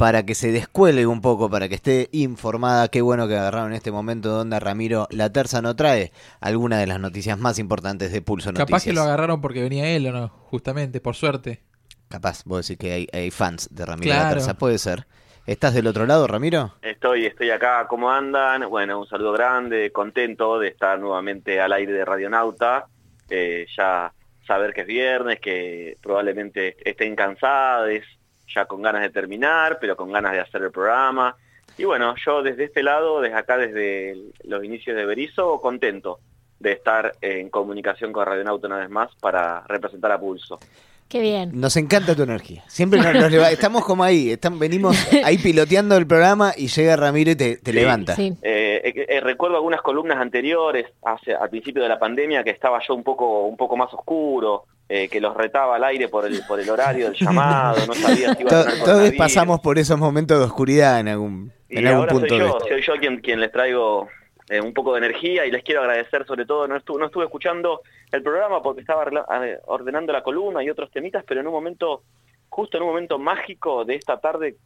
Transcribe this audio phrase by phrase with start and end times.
[0.00, 2.88] para que se descuelgue un poco, para que esté informada.
[2.88, 6.86] Qué bueno que agarraron en este momento donde Ramiro La Terza no trae alguna de
[6.86, 8.66] las noticias más importantes de Pulso Noticias.
[8.66, 11.60] Capaz que lo agarraron porque venía él o no, justamente, por suerte.
[12.08, 15.06] Capaz, vos decís que hay, fans de Ramiro La Terza, puede ser.
[15.44, 16.76] ¿Estás del otro lado, Ramiro?
[16.80, 17.86] Estoy, estoy acá.
[17.86, 18.70] ¿Cómo andan?
[18.70, 22.86] Bueno, un saludo grande, contento de estar nuevamente al aire de Radionauta.
[23.28, 24.10] Eh, ya
[24.46, 27.90] saber que es viernes, que probablemente estén cansados,
[28.54, 31.36] ya con ganas de terminar, pero con ganas de hacer el programa.
[31.78, 36.18] Y bueno, yo desde este lado, desde acá, desde los inicios de Berizo, contento
[36.58, 40.58] de estar en comunicación con Radionauta una vez más para representar a Pulso.
[41.10, 41.50] Qué bien.
[41.54, 42.62] Nos encanta tu energía.
[42.68, 47.72] Siempre nos, estamos como ahí, venimos ahí piloteando el programa y llega Ramiro y te,
[47.72, 48.14] levanta.
[48.16, 52.78] Eh, eh, eh, recuerdo algunas columnas anteriores, hace, al principio de la pandemia, que estaba
[52.86, 56.58] yo un poco, un poco más oscuro, que los retaba al aire por el, por
[56.58, 60.44] el horario del llamado, no sabía si iba a Todos pasamos por esos momentos de
[60.44, 62.28] oscuridad en algún, en algún punto.
[62.28, 64.08] Soy yo, soy yo quien, quien les traigo
[64.50, 67.24] eh, un poco de energía y les quiero agradecer sobre todo, no estuve, no estuve
[67.24, 69.04] escuchando el programa porque estaba
[69.66, 72.02] ordenando la columna y otros temitas, pero en un momento,
[72.48, 74.56] justo en un momento mágico de esta tarde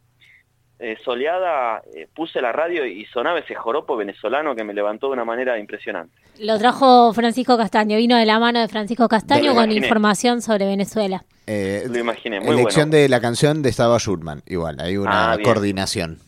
[0.79, 5.13] eh, soleada, eh, puse la radio y sonaba ese joropo venezolano que me levantó de
[5.13, 6.13] una manera impresionante.
[6.39, 11.23] Lo trajo Francisco Castaño, vino de la mano de Francisco Castaño con información sobre Venezuela.
[11.47, 16.19] lo imaginé, muy Elección de la canción de Estaba Schurman, igual, hay una ah, coordinación.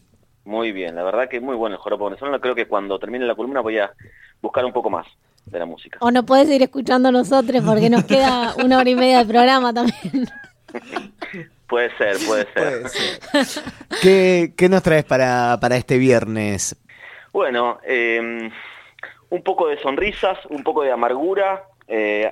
[0.46, 2.40] Muy bien, la verdad que muy bueno el joropo venezolano.
[2.40, 3.92] Creo que cuando termine la columna voy a
[4.42, 5.06] buscar un poco más
[5.46, 5.98] de la música.
[6.02, 9.26] O no puedes ir escuchando a nosotros porque nos queda una hora y media de
[9.26, 10.28] programa también.
[11.68, 14.54] puede ser, puede ser.
[14.56, 16.76] ¿Qué, nos traes para, para este viernes?
[17.34, 18.52] Bueno, eh,
[19.30, 22.32] un poco de sonrisas, un poco de amargura, eh,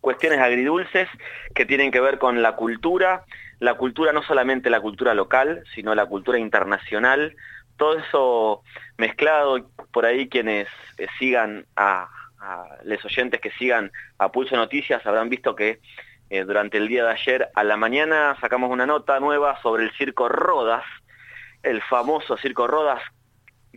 [0.00, 1.08] cuestiones agridulces
[1.54, 3.24] que tienen que ver con la cultura,
[3.60, 7.36] la cultura no solamente la cultura local, sino la cultura internacional,
[7.76, 8.62] todo eso
[8.96, 10.68] mezclado por ahí quienes
[10.98, 12.08] eh, sigan a,
[12.84, 15.80] los oyentes que sigan a Pulso Noticias habrán visto que
[16.34, 17.48] eh, durante el día de ayer.
[17.54, 20.82] A la mañana sacamos una nota nueva sobre el Circo Rodas,
[21.62, 23.00] el famoso Circo Rodas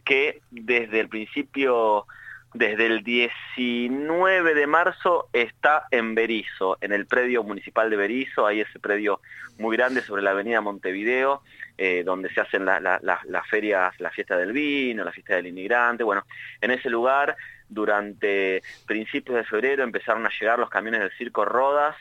[0.04, 2.08] que desde el principio
[2.56, 8.62] desde el 19 de marzo está en Berizo, en el predio municipal de Berizo, hay
[8.62, 9.22] ese predio
[9.60, 11.44] muy grande sobre la avenida Montevideo,
[11.78, 16.24] eh, donde se hacen las ferias, la fiesta del vino, la fiesta del inmigrante, bueno,
[16.60, 17.36] en ese lugar
[17.70, 21.96] durante principios de febrero empezaron a llegar los camiones del Circo Rodas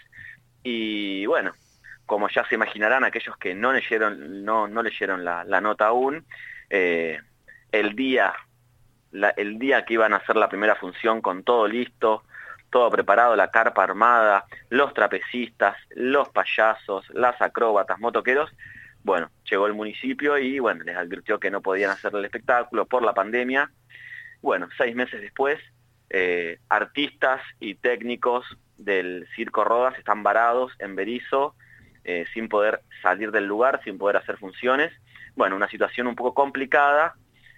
[0.69, 1.53] y bueno,
[2.07, 6.27] como ya se imaginarán aquellos que no leyeron, no, no leyeron la, nota aún,
[6.71, 7.21] eh,
[7.71, 8.35] el día
[9.37, 12.25] el día que iban a hacer la primera función con todo listo,
[12.69, 18.51] todo preparado, la carpa armada, los trapecistas, los payasos, las acróbatas, motoqueros,
[19.05, 23.05] bueno, llegó el municipio y bueno, les advirtió que no podían hacer el espectáculo por
[23.05, 23.71] la pandemia.
[24.43, 25.61] Bueno, seis meses después,
[26.11, 28.45] eh, artistas y técnicos
[28.79, 31.55] del Circo Rodas están varados en Berizo,
[32.05, 34.93] eh, sin poder salir del lugar, sin poder hacer funciones.
[35.35, 37.15] Bueno, una situación un poco complicada,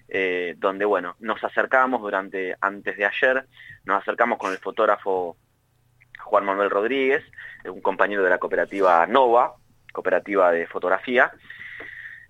[0.09, 3.47] eh, donde bueno, nos acercamos durante, antes de ayer,
[3.85, 5.37] nos acercamos con el fotógrafo
[6.21, 7.25] Juan Manuel Rodríguez,
[7.65, 9.55] un compañero de la cooperativa Nova,
[9.93, 11.33] cooperativa de fotografía,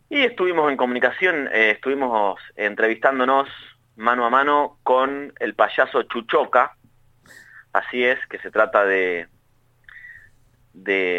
[0.08, 3.48] y estuvimos en comunicación, eh, estuvimos entrevistándonos
[3.96, 6.77] mano a mano con el payaso Chuchoca,
[7.78, 9.28] así es, que se trata de,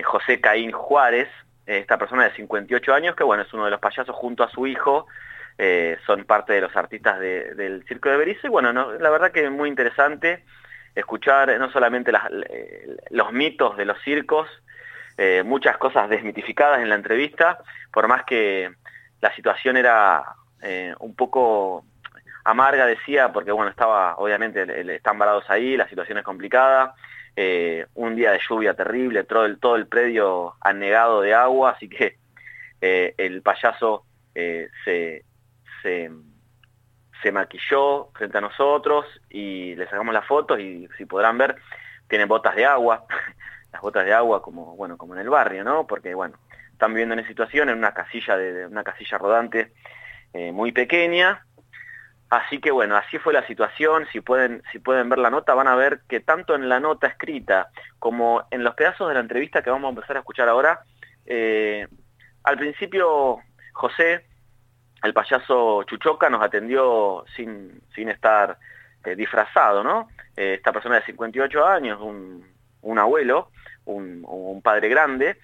[0.05, 1.29] José Caín Juárez,
[1.65, 4.65] esta persona de 58 años, que bueno, es uno de los payasos junto a su
[4.67, 5.05] hijo,
[5.57, 9.43] eh, son parte de los artistas del Circo de Berizo y bueno, la verdad que
[9.43, 10.45] es muy interesante
[10.95, 12.11] escuchar no solamente
[13.09, 14.47] los mitos de los circos,
[15.17, 17.59] eh, muchas cosas desmitificadas en la entrevista,
[17.91, 18.71] por más que
[19.21, 20.23] la situación era
[20.61, 21.83] eh, un poco
[22.49, 26.95] amarga, decía, porque bueno, estaba, obviamente, están varados ahí, la situación es complicada,
[27.93, 32.17] un día de lluvia terrible, todo el, todo el predio anegado de agua, así que
[32.81, 35.23] el payaso se,
[35.81, 41.55] se, maquilló frente a nosotros y le sacamos las fotos y si podrán ver,
[42.07, 43.05] tiene botas de agua,
[43.71, 45.85] las botas de agua como, bueno, como en el barrio, ¿no?
[45.85, 46.37] Porque, bueno,
[46.71, 49.71] están viviendo en esa situación, en una casilla, de, una casilla rodante
[50.33, 51.45] eh, muy pequeña,
[52.29, 55.67] Así que bueno, así fue la situación, si pueden, si pueden ver la nota van
[55.67, 59.63] a ver que tanto en la nota escrita como en los pedazos de la entrevista
[59.63, 60.81] que vamos a empezar a escuchar ahora,
[61.25, 61.87] eh,
[62.43, 63.39] al principio
[63.73, 64.25] José
[65.01, 68.59] el payaso Chuchoca nos atendió sin, sin estar
[69.03, 70.09] eh, disfrazado, ¿no?
[70.37, 73.49] Eh, esta persona de 58 años, un, abuelo,
[73.85, 75.37] un, padre grande,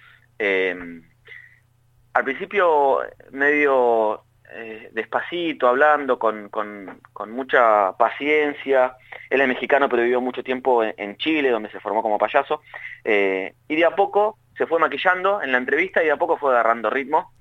[2.12, 3.00] al principio
[3.32, 4.22] medio
[4.52, 8.96] eh, despacito, hablando, con, con, con, mucha paciencia.
[9.30, 12.62] Él es mexicano, pero vivió mucho tiempo en, Chile, donde se formó como payaso.
[13.04, 16.36] Eh, y de a poco se fue maquillando en la entrevista y de a poco
[16.36, 17.32] fue agarrando ritmo.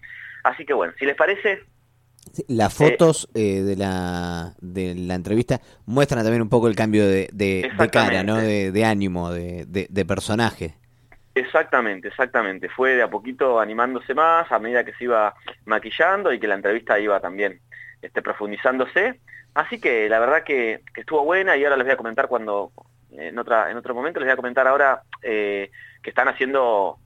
[0.44, 1.64] Así que bueno, si les parece...
[2.48, 7.30] Las fotos eh, de, la, de la entrevista muestran también un poco el cambio de,
[7.32, 8.38] de, cara, ¿no?
[8.38, 10.76] de, ánimo, de, de personaje.
[11.36, 12.70] Exactamente, exactamente.
[12.70, 15.36] Fue de a poquito animándose más a medida que se iba
[15.66, 17.60] maquillando y que la entrevista iba también
[18.02, 19.20] este, profundizándose.
[19.54, 22.72] Así que la verdad que, estuvo buena y ahora les voy a comentar cuando,
[23.12, 25.72] en, otra, en otro momento les voy a comentar ahora eh,
[26.02, 27.00] que están haciendo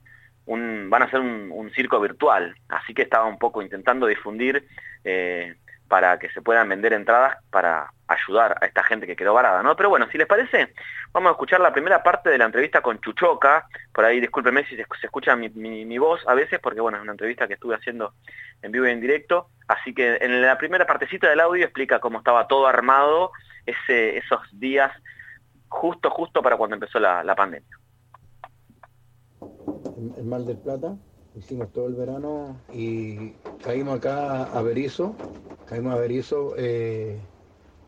[0.46, 2.56] un, van a hacer un, circo virtual.
[2.68, 4.68] Así que estaba un poco intentando difundir
[5.04, 5.56] eh,
[5.89, 9.75] para que se puedan vender entradas para ayudar a esta gente que quedó varada, ¿no?
[9.75, 10.74] Pero bueno, si les parece,
[11.12, 14.75] vamos a escuchar la primera parte de la entrevista con Chuchoca, por ahí discúlpenme si
[14.75, 18.13] se, escucha mi, voz a veces, porque bueno, es una entrevista que estuve haciendo
[18.62, 22.19] en vivo y en directo, así que en la primera partecita del audio explica cómo
[22.19, 23.31] estaba todo armado
[23.65, 24.91] esos días
[25.68, 27.77] justo, justo para cuando empezó la, pandemia.
[30.18, 30.95] El Mal del Plata,
[31.36, 33.31] hicimos todo el verano y
[33.64, 35.16] caímos acá a Berizo,
[35.66, 37.20] caímos a Berizo eh,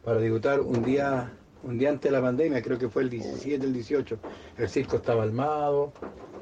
[0.03, 1.31] para debutar un día,
[1.63, 4.19] un día antes de la pandemia, creo que fue el 17, el 18.
[4.57, 5.91] El circo estaba armado,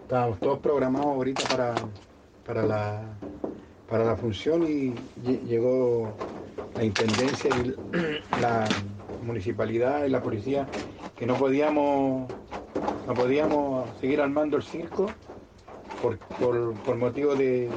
[0.01, 1.75] estábamos todos programados ahorita para,
[2.45, 3.01] para, la,
[3.87, 4.93] para la función y
[5.23, 6.13] llegó
[6.75, 7.75] la intendencia y
[8.41, 8.67] la
[9.21, 10.67] municipalidad y la policía
[11.15, 12.31] que no podíamos
[13.07, 15.07] no podíamos seguir armando el circo
[16.01, 17.69] por, por, motivo de...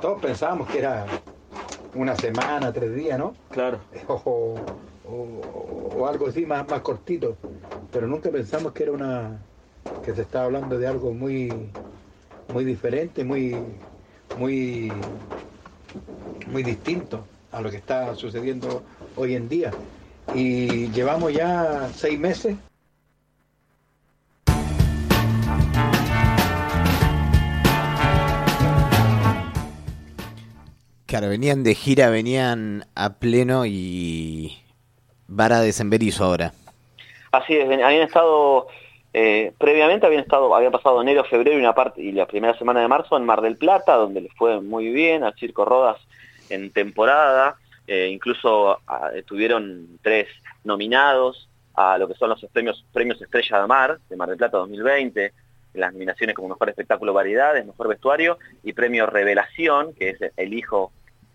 [0.00, 1.06] Todos pensábamos que era
[1.94, 3.34] una semana, tres días, ¿no?
[3.50, 3.78] Claro.
[5.94, 7.36] O, algo así más, más cortito.
[7.90, 9.42] Pero nunca pensamos que era una...
[10.02, 11.52] que se estaba hablando de algo muy,
[12.52, 13.54] muy diferente, muy,
[14.38, 14.90] muy,
[16.50, 18.82] muy distinto a lo que está sucediendo
[19.16, 19.70] hoy en día.
[20.34, 22.56] Y llevamos ya seis meses
[31.12, 34.56] Claro, venían de gira, venían a pleno y
[35.28, 36.54] Vara de Semberizo ahora.
[37.32, 38.68] Así es, habían estado,
[39.12, 42.80] eh, previamente habían estado, había pasado enero, febrero y una parte y la primera semana
[42.80, 45.98] de marzo en Mar del Plata, donde les fue muy bien, al Circo Rodas
[46.48, 47.56] en temporada,
[47.86, 50.28] eh, incluso ah, tuvieron tres
[50.64, 54.56] nominados a lo que son los premios, premios Estrella de Mar, de Mar del Plata
[54.56, 55.30] 2020,
[55.74, 60.90] las nominaciones como Mejor Espectáculo Variedades, Mejor Vestuario y Premio Revelación, que es el hijo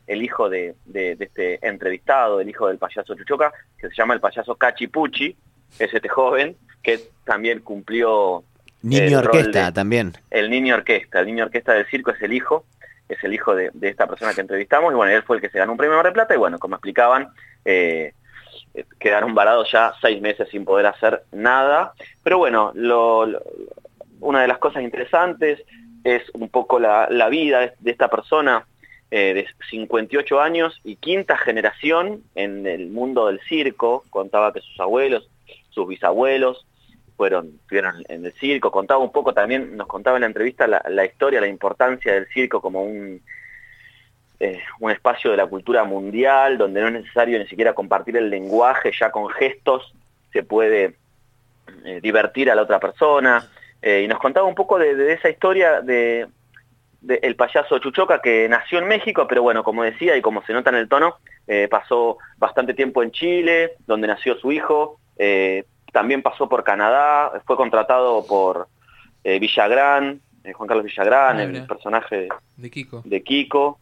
[0.08, 4.56] el hijo de, este entrevistado, el hijo del payaso Chuchoca, que se llama el payaso
[4.56, 5.36] Cachipuchi,
[5.78, 8.44] es este joven que también cumplió...
[8.82, 10.14] Niño orquesta también.
[10.32, 12.66] El niño orquesta, el niño orquesta del circo es el hijo,
[13.10, 15.60] es el hijo de, esta persona que entrevistamos, y bueno, él fue el que se
[15.60, 17.28] ganó un premio de plata, y bueno, como explicaban,
[17.66, 18.14] eh,
[18.98, 21.94] quedaron varados ya seis meses sin poder hacer nada,
[22.24, 22.72] pero bueno,
[24.22, 25.62] una de las cosas interesantes
[26.04, 28.66] es un poco la, la vida de esta persona,
[29.10, 34.78] eh, de 58 años y quinta generación en el mundo del circo, contaba que sus
[34.82, 35.30] abuelos,
[35.70, 36.66] sus bisabuelos
[37.16, 41.40] fueron, en el circo, contaba un poco también, nos contaba en la entrevista la, historia,
[41.40, 43.22] la importancia del circo como un,
[44.42, 48.30] eh, un espacio de la cultura mundial, donde no es necesario ni siquiera compartir el
[48.30, 49.94] lenguaje, ya con gestos
[50.34, 50.96] se puede
[51.86, 53.50] eh, divertir a la otra persona.
[53.82, 56.28] y nos contaba un poco de esa historia de,
[57.08, 60.70] el payaso Chuchoca, que nació en México, pero bueno, como decía y como se nota
[60.70, 61.16] en el tono,
[61.48, 67.42] eh, pasó bastante tiempo en Chile, donde nació su hijo, eh, también pasó por Canadá,
[67.46, 68.68] fue contratado por
[69.24, 70.22] eh, Villagrán,
[70.54, 73.02] Juan Carlos Villagrán, ah, el personaje de Kiko.
[73.04, 73.80] De Kiko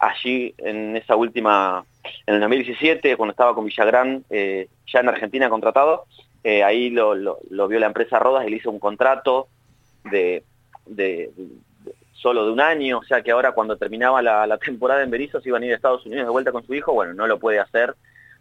[0.00, 1.84] allí en esa última,
[2.26, 6.04] en el 2017, cuando estaba con Villagrán, ya en Argentina contratado,
[6.44, 9.48] ahí lo, vio la empresa Rodas y le hizo un contrato
[10.04, 10.42] de
[12.24, 15.50] solo de un año, o sea que ahora cuando terminaba la, temporada en Berizo se
[15.50, 17.58] iban a ir a Estados Unidos de vuelta con su hijo, bueno, no lo puede
[17.60, 17.94] hacer,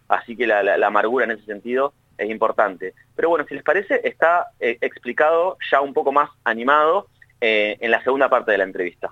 [0.07, 2.93] así que la, amargura en ese sentido es importante.
[3.13, 7.07] Pero bueno, si les parece, está eh, explicado ya un poco más animado
[7.41, 9.09] eh, en la segunda parte de la entrevista.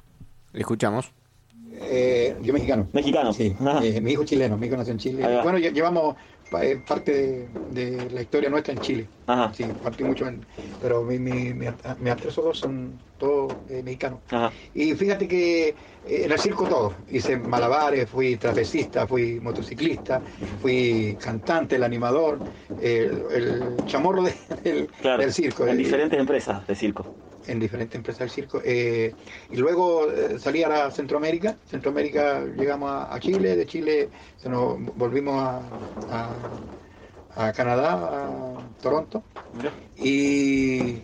[0.54, 1.12] Escuchamos.
[1.74, 2.88] Eh, yo mexicano.
[2.94, 3.34] Mexicano.
[3.34, 3.54] Sí.
[4.01, 5.42] mi hijo chileno, mi hijo nació en Chile.
[5.44, 6.16] Bueno, llevamos
[6.86, 9.08] parte de, la historia nuestra en Chile.
[9.53, 10.46] Sí, partí mucho en,
[10.81, 14.20] pero mi, mi, mis tres dos son todos eh, mexicanos.
[14.74, 16.93] Y fíjate que eh, en el circo todo.
[17.10, 20.22] Hice malabares, fui trapecista, fui motociclista,
[20.62, 22.39] fui cantante, el animador,
[22.81, 24.24] el, chamorro
[24.63, 24.89] del,
[25.31, 25.65] circo.
[25.67, 27.05] En diferentes empresas de circo.
[27.48, 28.62] En diferentes empresas del circo.
[28.64, 29.14] Eh,
[29.50, 31.58] y luego eh, salí a la Centroamérica.
[31.70, 36.30] Centroamérica llegamos a, Chile, de Chile se nos volvimos a,
[37.36, 39.24] a, Canadá, a Toronto.
[39.98, 41.02] Y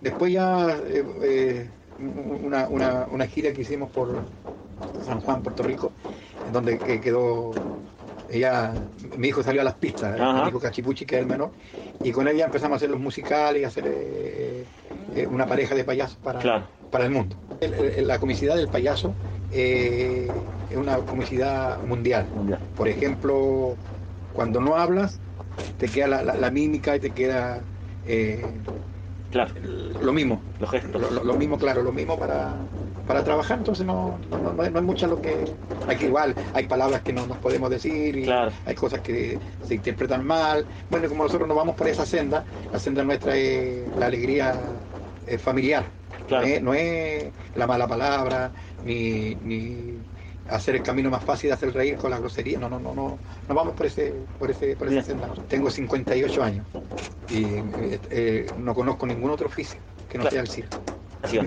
[0.00, 1.68] después ya eh,
[1.98, 4.24] una, una, una, gira que hicimos por
[5.04, 5.92] San Juan, Puerto Rico,
[6.46, 7.52] en donde quedó
[8.30, 8.72] ella,
[9.16, 11.50] mi hijo salió a las pistas, mi hijo Cachipuchi, que es el menor,
[12.02, 14.64] y con ella empezamos a hacer los musicales y a hacer eh,
[15.14, 17.36] eh, una pareja de payasos para, para el mundo.
[17.98, 19.14] la comicidad del payaso
[19.52, 20.28] eh,
[20.70, 22.26] es una comicidad mundial.
[22.76, 23.74] Por ejemplo,
[24.32, 25.18] cuando no hablas,
[25.78, 27.60] te queda la, mímica y te queda
[29.32, 29.54] claro.
[30.00, 30.40] lo mismo.
[30.60, 31.24] Los gestos.
[31.24, 32.54] lo mismo, claro, lo mismo para,
[33.10, 35.44] para trabajar, entonces no, no, no, mucho lo que...
[35.88, 39.36] Hay que igual, hay palabras que no nos podemos decir y hay cosas que
[39.66, 40.64] se interpretan mal.
[40.88, 44.54] Bueno, como nosotros nos vamos por esa senda, la senda nuestra es la alegría
[45.26, 45.86] eh, familiar.
[46.62, 48.52] No, es, la mala palabra,
[48.84, 49.98] ni, ni
[50.48, 52.60] hacer el camino más fácil de hacer reír con la grosería.
[52.60, 55.28] No, no, no, no, no vamos por ese, por ese, por esa senda.
[55.48, 56.64] Tengo 58 años
[57.28, 60.78] y eh, eh, no conozco ningún otro oficio que no sea el circo.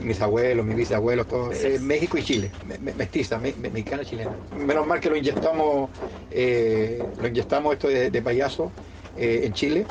[0.04, 1.64] Mis abuelos, mis bisabuelos, todos.
[1.64, 2.52] Eh, México y Chile,
[2.96, 4.32] mestiza, mexicana y chilena.
[4.56, 5.90] Menos mal que lo inyectamos,
[6.30, 8.72] eh, lo inyectamos esto de, payaso
[9.18, 9.86] eh, en Chile,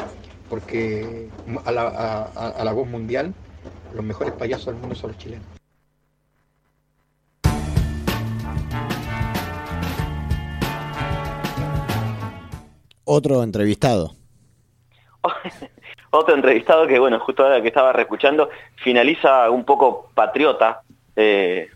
[0.49, 1.29] porque
[1.65, 3.35] a la, voz mundial,
[3.93, 5.47] los mejores payasos del mundo son los chilenos.
[13.05, 14.15] Otro entrevistado.
[16.13, 20.83] otro entrevistado que, bueno, justo ahora que estaba reescuchando, finaliza un poco patriota
[21.17, 21.71] eh,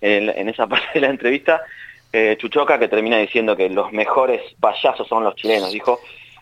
[0.00, 1.62] en, esa parte de la entrevista.
[2.12, 6.00] Eh, Chuchoca, que termina diciendo que los mejores payasos son los chilenos, dijo,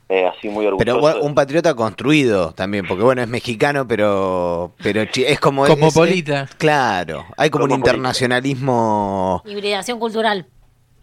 [0.09, 1.00] eh, así muy orgulloso.
[1.00, 5.64] Pero un patriota construido también, porque bueno, es mexicano, pero pero es como...
[5.66, 6.49] Cosmopolita.
[6.59, 9.42] claro, hay como un internacionalismo...
[9.47, 10.47] Hibridación cultural.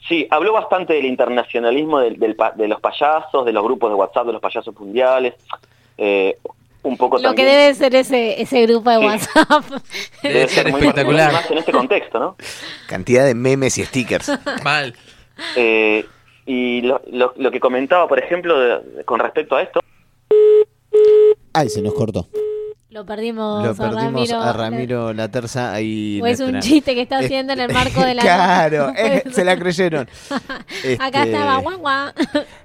[0.07, 4.41] Sí, habló bastante del internacionalismo de los payasos, de los grupos de WhatsApp de los
[4.41, 5.33] payasos mundiales.
[5.97, 6.37] Eh,
[6.83, 9.63] un poco Lo que debe ser ese, ese grupo de WhatsApp.
[10.21, 11.33] Debe, ser, espectacular.
[11.33, 12.35] Más en este contexto, ¿no?
[12.87, 14.31] Cantidad de memes y stickers.
[14.63, 14.95] Mal.
[15.55, 16.05] Eh,
[16.45, 18.55] y lo, lo, que comentaba, por ejemplo,
[19.05, 19.79] con respecto a esto.
[21.53, 22.27] Ay, se nos cortó.
[22.95, 26.21] Lo perdimos, Lo perdimos a Ramiro, la terza ahí.
[26.23, 28.21] O es un chiste que está haciendo en el marco de la.
[28.21, 28.93] claro,
[29.33, 30.07] se la creyeron.
[30.29, 32.13] Acá este, estaba, guau, guau.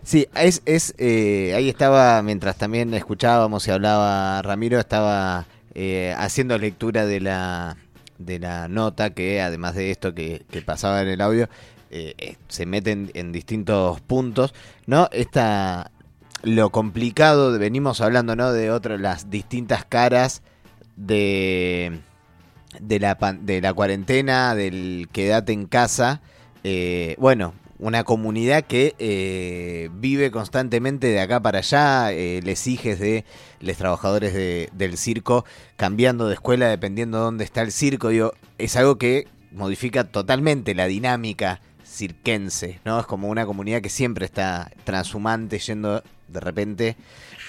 [0.05, 6.57] Sí, es, es eh, ahí estaba, mientras también escuchábamos y hablaba Ramiro, estaba eh, haciendo
[6.59, 7.77] lectura de la,
[8.19, 11.49] de la nota que, además de esto que, pasaba en el audio,
[11.91, 14.55] eh, se meten en distintos puntos,
[14.87, 15.09] ¿no?
[15.11, 15.91] Esta
[16.43, 18.53] lo complicado, venimos hablando, ¿no?
[18.53, 20.43] De otras, las distintas caras
[20.97, 22.01] de,
[22.81, 26.21] de, la, de la cuarentena, del quédate en casa.
[26.65, 33.01] Eh, bueno, una comunidad que eh, vive constantemente de acá para allá, eh, les hijes
[33.01, 33.25] de
[33.61, 35.45] los trabajadores de, del circo,
[35.77, 38.09] cambiando de escuela dependiendo de dónde está el circo.
[38.09, 43.01] Digo, es algo que modifica totalmente la dinámica cirquense, ¿no?
[43.01, 46.97] Es como una comunidad que siempre está transhumante, yendo de repente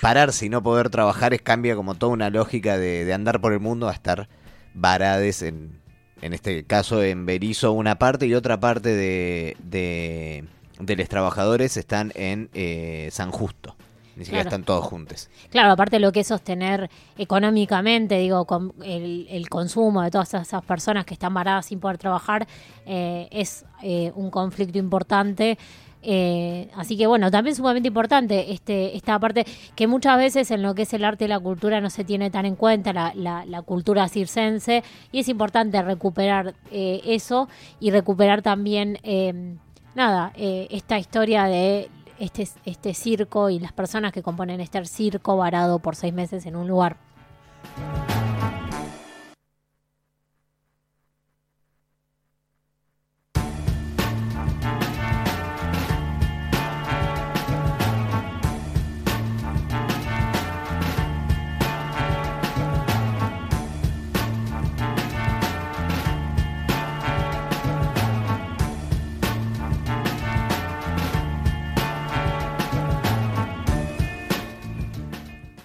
[0.01, 3.59] pararse y no poder trabajar es cambia como toda una lógica de, andar por el
[3.59, 4.27] mundo a estar
[4.73, 5.79] varades en,
[6.21, 12.11] en este caso en Berizo una parte y otra parte de, de, los trabajadores están
[12.15, 13.75] en eh, San Justo.
[14.15, 15.29] Ni siquiera están todos juntos.
[15.49, 20.63] Claro, aparte de lo que es sostener económicamente, digo, con el, consumo de todas esas
[20.63, 22.45] personas que están varadas sin poder trabajar,
[22.85, 25.57] eh, es eh, un conflicto importante.
[26.03, 30.73] Eh, así que bueno, también sumamente importante este, esta parte que muchas veces en lo
[30.73, 33.61] que es el arte y la cultura no se tiene tan en cuenta, la, la,
[33.61, 37.47] cultura circense, y es importante recuperar eh, eso
[37.79, 39.55] y recuperar también, eh,
[39.93, 45.79] nada, esta historia de este, este circo y las personas que componen este circo varado
[45.79, 46.97] por seis meses en un lugar.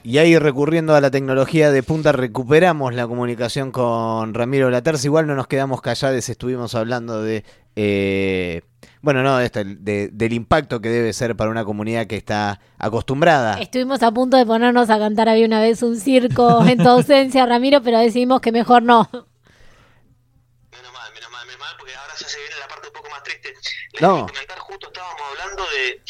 [0.07, 5.05] Y ahí recurriendo a la tecnología de punta recuperamos la comunicación con Ramiro Laterza.
[5.09, 7.45] Igual no nos quedamos callados, estuvimos hablando de...
[7.75, 8.63] Eh,
[9.03, 13.59] bueno, no, esto, de- del impacto que debe ser para una comunidad que está acostumbrada.
[13.61, 17.45] Estuvimos a punto de ponernos a cantar Había una vez un circo en tu ausencia,
[17.45, 19.09] Ramiro, pero decidimos que mejor no.
[19.11, 23.11] Menos mal, menos mal, menos mal, porque ahora ya se viene la parte un poco
[23.11, 23.53] más triste.
[23.95, 24.13] Les No.
[24.13, 26.01] voy a comentar, justo estábamos hablando de...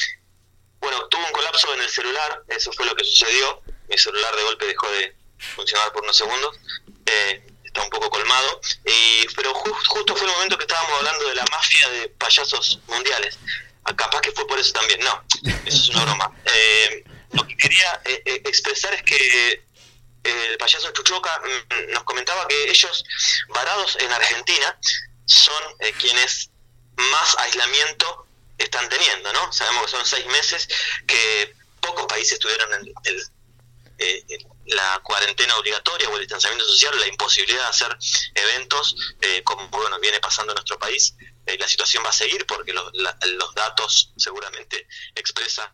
[0.80, 3.62] Bueno, tuvo un colapso en el celular, eso fue lo que sucedió.
[3.88, 5.14] Mi celular de golpe dejó de
[5.54, 6.56] funcionar por unos segundos.
[7.06, 8.60] Eh, está un poco colmado.
[8.84, 12.80] Y, pero ju- justo fue el momento que estábamos hablando de la mafia de payasos
[12.86, 13.38] mundiales.
[13.84, 15.00] Ah, Capaz que fue por eso también.
[15.00, 15.22] No,
[15.64, 16.32] eso es una broma.
[16.46, 19.62] Eh, lo que quería eh, eh, expresar es que
[20.24, 23.04] el payaso Chuchoca mm, nos comentaba que ellos,
[23.48, 24.78] varados en Argentina,
[25.26, 26.50] son eh, quienes
[26.96, 28.26] más aislamiento
[28.58, 29.52] están teniendo, ¿no?
[29.52, 30.66] Sabemos que son seis meses
[31.06, 33.22] que pocos países tuvieron el, el,
[33.98, 34.24] eh,
[34.66, 37.96] la cuarentena obligatoria o el distanciamiento social, la imposibilidad de hacer
[38.34, 41.14] eventos eh, como bueno viene pasando en nuestro país.
[41.46, 45.70] Eh, la situación va a seguir porque los, la- los datos seguramente expresan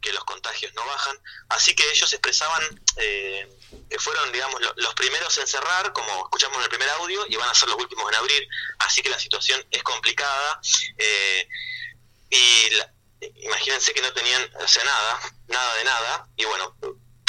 [0.00, 1.16] que los contagios no bajan.
[1.50, 2.62] Así que ellos expresaban
[2.96, 3.48] eh,
[3.88, 7.36] que fueron, digamos, lo- los primeros en cerrar, como escuchamos en el primer audio, y
[7.36, 8.48] van a ser los últimos en abrir.
[8.80, 10.60] Así que la situación es complicada.
[10.98, 11.48] eh,
[12.30, 12.92] y la-
[13.36, 16.28] imagínense que no tenían, o sea, nada, nada de nada.
[16.36, 16.76] Y bueno,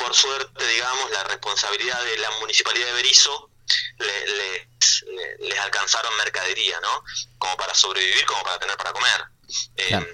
[0.05, 3.49] por suerte, digamos, la responsabilidad de la municipalidad de Berizo
[3.97, 7.03] le- les, le- les alcanzaron mercadería, ¿no?
[7.39, 9.25] Como para sobrevivir, como para tener para comer.
[9.77, 10.07] Eh, Claro.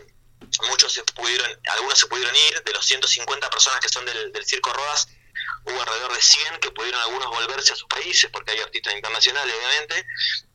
[0.70, 4.46] Muchos se pudieron, algunos se pudieron ir, de los 150 personas que son del, del
[4.46, 5.08] Circo Rodas,
[5.66, 9.56] hubo alrededor de 100 que pudieron algunos volverse a sus países, porque hay artistas internacionales,
[9.58, 10.06] obviamente,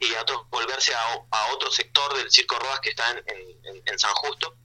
[0.00, 4.12] y otros volverse a, a otro sector del Circo Rodas que está en, en- San
[4.14, 4.56] Justo,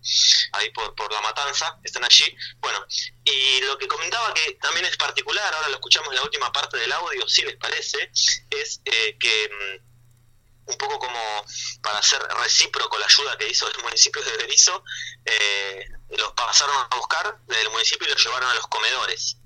[0.52, 2.36] ahí por, por La Matanza, están allí.
[2.60, 2.86] Bueno,
[3.24, 6.76] y lo que comentaba que también es particular, ahora lo escuchamos en la última parte
[6.78, 8.12] del audio, si les parece,
[8.50, 11.46] es eh, que mm, un poco como
[11.82, 14.84] para hacer recíproco la ayuda que hizo el municipio de Berizo,
[15.24, 15.86] eh,
[16.18, 19.38] los pasaron a buscar del municipio y los llevaron a los comedores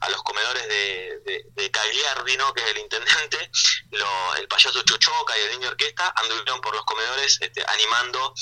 [0.00, 2.52] a los comedores de, de, de Cagliardi, ¿no?
[2.52, 3.50] que es el intendente,
[3.92, 8.34] lo- el payaso Chuchoca y el niño orquesta anduvieron por los comedores este, animando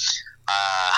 [0.47, 0.93] a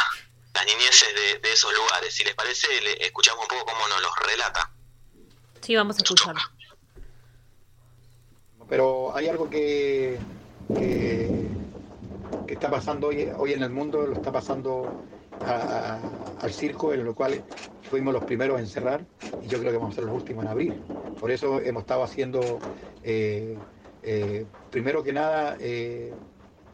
[0.55, 2.15] las niñeces de, de esos lugares.
[2.15, 4.71] Si les parece, le escuchamos un poco cómo nos los relata.
[5.61, 6.41] Sí, vamos a escucharlo.
[8.69, 10.19] Pero hay algo que,
[10.75, 11.29] que,
[12.49, 15.05] que está pasando hoy, hoy en el mundo, lo está pasando
[15.43, 17.45] a- al circo, en lo cual
[17.83, 19.07] fuimos los primeros en cerrar
[19.41, 20.85] y yo creo que vamos a ser los últimos en abrir.
[21.19, 22.65] Por eso hemos estado haciendo,
[23.03, 23.65] eh,
[24.03, 26.19] eh, primero que nada, eh,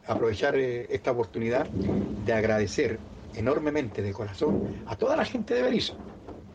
[0.05, 6.03] aprovechar esta oportunidad de agradecer enormemente de corazón a toda la gente de Berizo,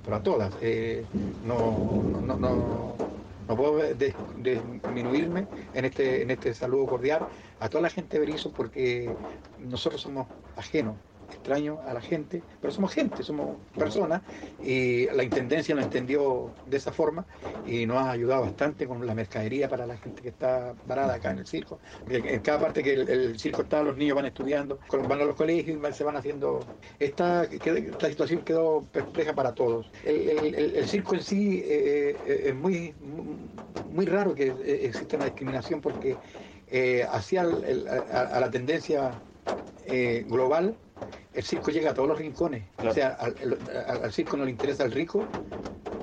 [0.02, 0.56] pero a todas.
[1.40, 2.96] no, no, no,
[3.46, 8.52] no puedo disminuirme en este, en este saludo cordial a toda la gente de Berizo
[8.52, 9.18] porque
[9.56, 11.00] nosotros somos ajenos,
[11.36, 14.22] extraños a la gente, pero somos gente, somos personas
[14.56, 17.26] y la Intendencia lo entendió de esa forma
[17.62, 21.30] y nos ha ayudado bastante con la mercadería para la gente que está parada acá
[21.32, 21.80] en el circo.
[22.06, 25.36] En cada parte que el, el circo está, los niños van estudiando, van a los
[25.36, 26.70] colegios y se van haciendo...
[26.98, 29.90] Esta, esta situación quedó perpleja para todos.
[30.02, 34.86] El, el- el- el circo en sí eh, eh, es muy, muy raro que eh,
[34.86, 36.20] exista una discriminación porque
[36.66, 37.98] eh, hacia el- el- a,
[38.36, 39.24] a la tendencia
[39.78, 40.80] eh, global,
[41.38, 42.70] el circo llega a todos los rincones.
[42.82, 45.32] O sea, al, al- al circo no le interesa el rico,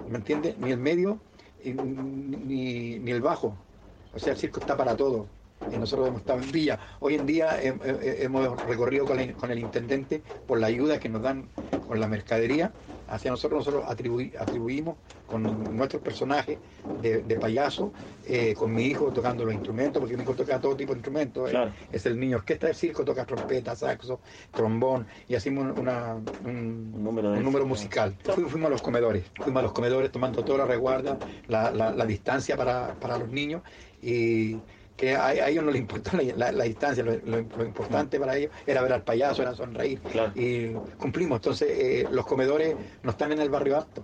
[0.05, 0.57] ¿me entiendes?
[0.59, 1.25] Ni el medio,
[1.63, 3.67] ni, ni el bajo.
[4.11, 5.33] O sea, el circo está para todo.
[5.67, 6.79] Y nosotros hemos estado en Villa.
[6.99, 11.51] Hoy en día hemos recorrido con el intendente por la ayuda que nos dan
[11.85, 12.75] con la mercadería.
[13.07, 16.59] Hacia nosotros, nosotros atribuí- atribuimos con nuestros personajes
[16.93, 20.75] de, de payaso, eh, con mi hijo tocando los instrumentos, porque mi hijo toca todo
[20.77, 21.51] tipo de instrumentos.
[21.51, 21.53] eh.
[21.91, 24.21] Es el niño orquesta del circo, toca trompeta, saxo,
[24.53, 28.17] trombón, y hacemos una, un, Un número un número musical.
[28.23, 31.93] Fu- Fuimos a los comedores, fuimos a los comedores tomando toda la resguarda, la, la-
[31.93, 33.63] la distancia para, para los niños
[34.01, 34.63] y
[34.95, 38.19] que a, a ellos no les importó la, la- la distancia, lo, lo- lo importante
[38.19, 40.31] para ellos era ver al payaso, era sonreír Claro.
[40.35, 41.37] y cumplimos.
[41.39, 44.03] Entonces eh, los comedores no están en el barrio alto.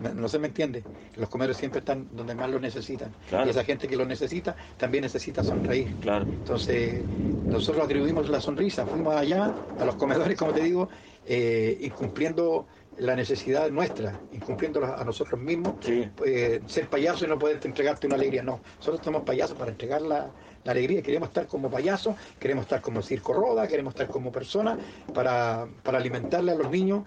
[0.00, 0.82] No- No se me entiende.
[1.14, 3.12] Los comedores siempre están donde más lo necesitan.
[3.28, 3.46] Claro.
[3.46, 5.94] Y esa gente que lo necesita también necesita sonreír.
[6.00, 6.24] Claro.
[6.24, 7.04] Entonces,
[7.48, 10.88] nosotros atribuimos la sonrisa, fuimos allá a los comedores, como te digo,
[11.24, 12.66] eh, incumpliendo
[13.00, 16.08] la necesidad nuestra, incumpliendo a nosotros mismos, Sí.
[16.26, 18.42] eh, ser payaso y no poder entregarte una alegría.
[18.42, 20.30] No, nosotros somos payasos para entregar la,
[20.64, 21.02] la alegría.
[21.02, 24.78] Queremos estar como payasos, queremos estar como circo roda, queremos estar como personas
[25.14, 27.04] para, para alimentarle a los niños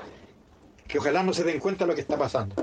[0.88, 2.56] que ojalá no se den cuenta de lo que está pasando.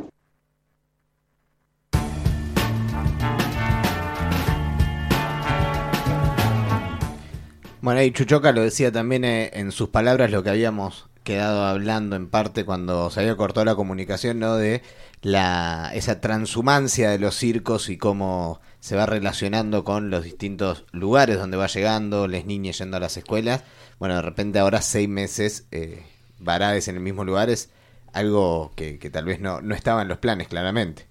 [7.82, 12.16] Bueno, y Chuchoca lo decía también eh, en sus palabras lo que habíamos quedado hablando
[12.16, 14.56] en parte cuando se había cortado la comunicación, ¿no?
[14.56, 14.82] De
[15.22, 21.38] la, esa transhumancia de los circos y cómo se va relacionando con los distintos lugares
[21.38, 23.62] donde va llegando, las niñas yendo a las escuelas.
[23.98, 26.02] Bueno, de repente ahora seis meses eh,
[26.44, 27.70] en el mismo lugar es
[28.12, 31.09] algo que, que tal vez no, no estaba en los planes, claramente.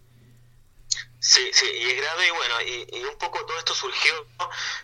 [1.21, 4.25] Sí, sí, y es grave y bueno, y, un poco todo esto surgió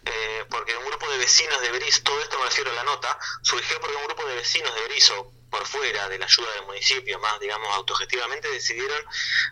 [0.04, 3.18] eh, porque un grupo de vecinos de Berizo, todo esto me refiero a la nota,
[3.42, 7.18] surgió porque un grupo de vecinos de Berizo, por fuera de la ayuda del municipio,
[7.20, 9.02] más digamos autogestivamente, decidieron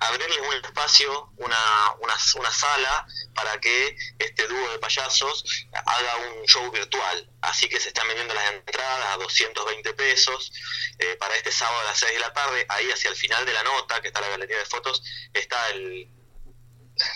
[0.01, 5.45] abrirles un espacio, una, una, una sala para que este dúo de payasos
[5.85, 7.29] haga un show virtual.
[7.41, 10.51] Así que se están vendiendo las entradas a 220 pesos
[10.99, 12.65] eh, para este sábado a las 6 de la tarde.
[12.67, 15.01] Ahí hacia el final de la nota, que está la galería de fotos,
[15.33, 16.09] está el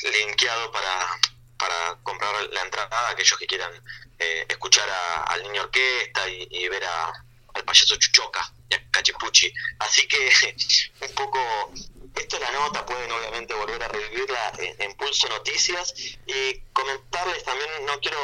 [0.03, 1.19] linkeado para,
[1.57, 3.71] para comprar la entrada a aquellos que quieran
[4.19, 4.87] eh, escuchar
[5.27, 7.13] al niño orquesta y, ver a,
[7.53, 9.53] al payaso Chuchoca y a Cachipuchi.
[9.79, 10.31] Así que
[11.01, 11.39] un poco,
[12.15, 15.93] esto es la nota, pueden obviamente volver a revivirla en, Pulso Noticias
[16.25, 18.17] y comentarles también, no quiero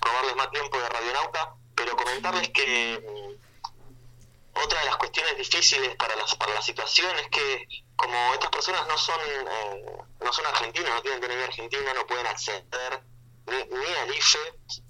[0.00, 6.16] robarles más tiempo de Radionauta, pero comentarles que mm, otra de las cuestiones difíciles para,
[6.16, 9.84] las, para la situación es que como estas personas no son eh,
[10.20, 13.02] no son argentinos, no tienen DNI argentina, no pueden acceder
[13.46, 14.38] ni, al IFE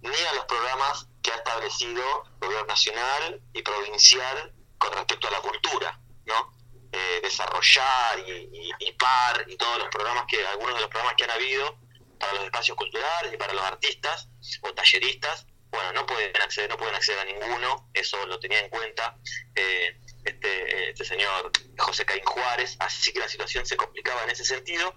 [0.03, 2.03] ni a los programas que ha establecido
[2.43, 6.53] el gobierno nacional y provincial con respecto a la cultura, ¿no?
[6.93, 11.25] Eh, desarrollar y, y, par y todos los programas que algunos de los programas que
[11.25, 11.79] han habido
[12.21, 14.29] para los espacios culturales y para los artistas
[14.61, 18.69] o talleristas bueno no pueden acceder no pueden acceder a ninguno eso lo tenía en
[18.69, 19.17] cuenta
[19.55, 24.45] eh, este, este señor José Caín Juárez, así que la situación se complicaba en ese
[24.45, 24.95] sentido.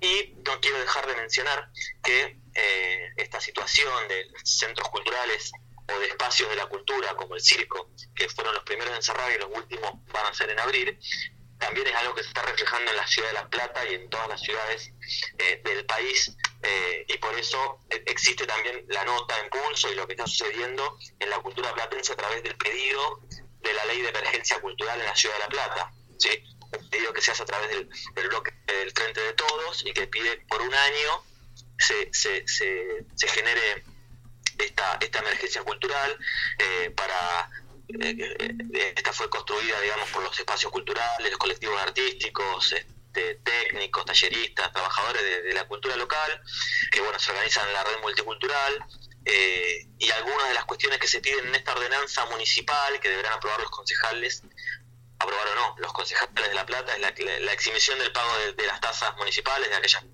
[0.00, 1.70] Y no quiero dejar de mencionar
[2.02, 5.50] que eh, esta situación de centros culturales
[5.88, 9.30] o de espacios de la cultura como el circo, que fueron los primeros en cerrar
[9.32, 10.98] y los últimos van a ser en abrir,
[11.58, 14.10] también es algo que se está reflejando en la ciudad de La Plata y en
[14.10, 14.92] todas las ciudades
[15.38, 20.06] eh, del país eh, y por eso existe también la nota en pulso y lo
[20.06, 23.20] que está sucediendo en la cultura platense a través del pedido
[23.64, 25.92] de la ley de emergencia cultural en la ciudad de La Plata.
[26.18, 26.30] ¿sí?
[26.78, 27.88] Un pedido que se hace a través del,
[28.28, 31.24] bloque del Frente de Todos y que pide por un año
[31.78, 33.84] se, se, se, genere
[34.58, 36.16] esta, esta emergencia cultural
[36.58, 37.50] eh, para
[37.88, 44.72] eh, esta fue construida digamos por los espacios culturales los colectivos artísticos este, técnicos talleristas
[44.72, 46.40] trabajadores de, de, la cultura local
[46.90, 48.84] que bueno se organizan en la red multicultural
[49.24, 53.32] eh, y algunas de las cuestiones que se piden en esta ordenanza municipal que deberán
[53.34, 54.42] aprobar los concejales,
[55.18, 58.66] aprobar o no, los concejales de La Plata, es la, la exhibición del pago de,
[58.66, 60.04] las tasas municipales de, aquellas,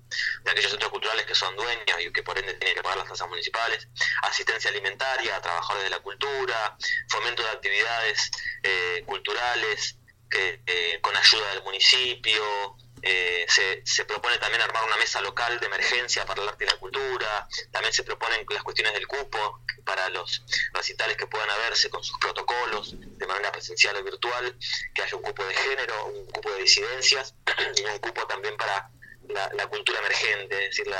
[0.43, 3.09] de aquellos centros culturales que son dueños y que por ende tienen que pagar las
[3.09, 3.87] tasas municipales,
[4.21, 6.77] asistencia alimentaria a trabajadores de la cultura,
[7.09, 8.31] fomento de actividades
[8.63, 9.97] eh, culturales
[10.33, 15.65] eh, con ayuda del municipio, eh, se, se, propone también armar una mesa local de
[15.65, 20.09] emergencia para el arte y la cultura, también se proponen las cuestiones del cupo para
[20.09, 24.57] los recitales que puedan haberse con sus protocolos de manera presencial o virtual,
[24.93, 27.33] que haya un cupo de género, un cupo de disidencias
[27.77, 28.89] y un cupo también para
[29.29, 30.93] la, cultura emergente, es decir,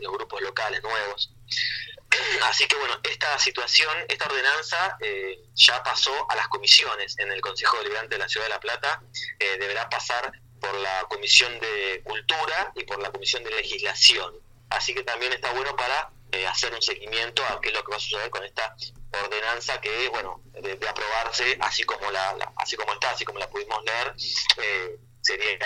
[0.00, 1.32] los grupos locales nuevos.
[2.42, 7.40] Así que bueno, esta situación, esta ordenanza eh, ya pasó a las comisiones en el
[7.40, 9.02] Consejo Deliberante de la Ciudad de La Plata,
[9.38, 10.32] eh, deberá pasar
[10.64, 14.34] por la Comisión de Cultura y por la Comisión de Legislación.
[14.70, 17.90] Así que también está bueno para eh, hacer un seguimiento a qué es lo que
[17.90, 18.74] va a suceder con esta
[19.22, 23.84] ordenanza que, bueno, de, aprobarse así como la, así como está, así como la pudimos
[23.84, 24.14] leer,
[24.56, 25.58] eh, sería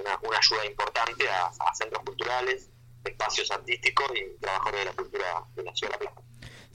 [0.00, 2.70] una, una, ayuda importante a, a centros culturales,
[3.04, 6.25] espacios artísticos y trabajadores de la cultura de la ciudad de La Plata.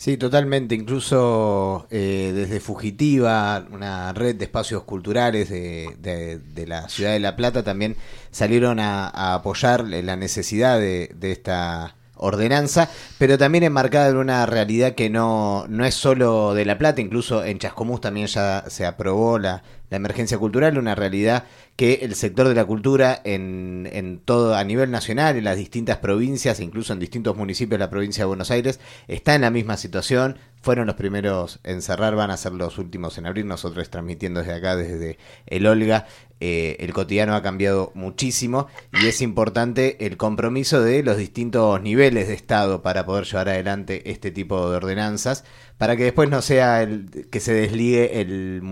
[0.02, 0.74] Sí, totalmente.
[0.74, 7.36] Incluso eh, desde Fugitiva, una red de espacios culturales de, de, la ciudad de La
[7.36, 7.96] Plata, también
[8.32, 14.96] salieron a, apoyar la necesidad de, de, esta ordenanza, pero también enmarcada en una realidad
[14.96, 19.40] que no, no es solo de La Plata, incluso en Chascomús también ya se aprobó
[19.40, 21.44] la, la emergencia cultural, una realidad
[21.76, 25.98] que el sector de la cultura en, en, todo a nivel nacional, en las distintas
[25.98, 29.78] provincias, incluso en distintos municipios de la provincia de Buenos Aires, está en la misma
[29.78, 30.38] situación.
[30.62, 33.46] Fueron los primeros en cerrar, van a ser los últimos en abrir.
[33.46, 36.06] Nosotros transmitiendo desde acá, desde el Olga,
[36.44, 38.66] eh, el cotidiano ha cambiado muchísimo
[39.00, 44.10] y es importante el compromiso de los distintos niveles de Estado para poder llevar adelante
[44.10, 45.44] este tipo de ordenanzas,
[45.78, 48.64] para que después no sea el que se desligue el,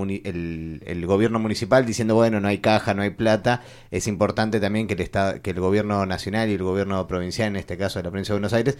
[0.84, 4.96] el, gobierno municipal diciendo, bueno, no hay caja, no hay plata, es importante también que
[4.96, 8.10] el, estado, que el gobierno nacional y el gobierno provincial, en este caso de la
[8.10, 8.80] provincia de Buenos Aires,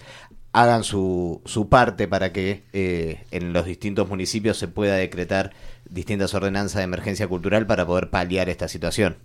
[0.52, 5.52] hagan su, su parte para que eh, en los distintos municipios se pueda decretar
[5.90, 9.18] distintas ordenanzas de emergencia cultural para poder paliar esta situación.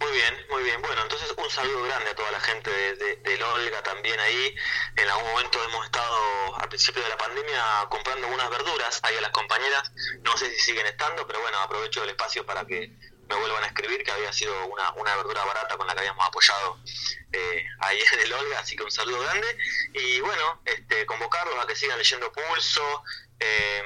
[0.00, 0.82] Muy bien, muy bien.
[0.82, 4.54] Bueno, entonces un saludo grande a toda la gente de, de, del Olga también ahí.
[4.96, 9.20] En algún momento hemos estado al principio de la pandemia comprando algunas verduras ahí a
[9.20, 9.92] las compañeras.
[10.22, 12.92] No sé si siguen estando, pero bueno, aprovecho el espacio para que
[13.28, 16.26] me vuelvan a escribir que había sido una, una verdura barata con la que habíamos
[16.26, 16.78] apoyado
[17.32, 19.56] eh, ahí en el Olga, así que un saludo grande.
[19.92, 23.02] Y bueno, este, convocarlos a que sigan leyendo Pulso.
[23.40, 23.82] Eh,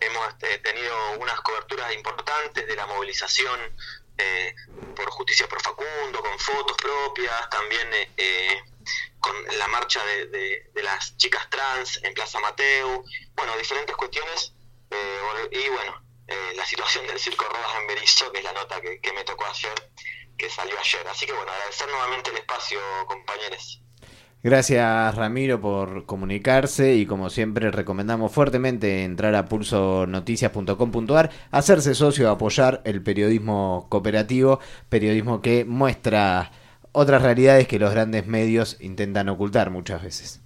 [0.00, 3.60] hemos este, tenido unas coberturas importantes de la movilización
[4.18, 4.54] eh,
[4.94, 8.62] por justicia por Facundo, con fotos propias, también eh, eh,
[9.18, 14.54] con la marcha de, las chicas trans en Plaza Mateo, bueno, diferentes cuestiones,
[14.90, 18.80] eh, y bueno, eh, la situación del Circo Rodas en Berizo, que es la nota
[18.80, 19.92] que, que me tocó ayer,
[20.36, 21.06] que salió ayer.
[21.08, 23.82] Así que bueno, agradecer nuevamente el espacio, compañeros.
[24.42, 32.80] Gracias Ramiro por comunicarse y como siempre recomendamos fuertemente entrar a pulsonoticias.com.ar, hacerse socio, apoyar
[32.84, 36.52] el periodismo cooperativo, periodismo que muestra
[36.92, 40.40] otras realidades que los grandes medios intentan ocultar muchas veces.